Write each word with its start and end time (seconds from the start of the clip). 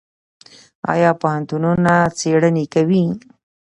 آیا 0.93 1.11
پوهنتونونه 1.21 1.93
څیړنې 2.19 2.65
کوي؟ 2.73 3.03